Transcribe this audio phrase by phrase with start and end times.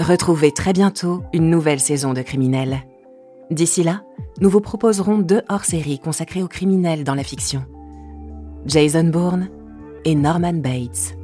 [0.00, 2.82] Retrouvez très bientôt une nouvelle saison de Criminels.
[3.50, 4.02] D'ici là,
[4.40, 7.64] nous vous proposerons deux hors-séries consacrées aux criminels dans la fiction.
[8.66, 9.48] Jason Bourne
[10.04, 11.15] et Norman Bates.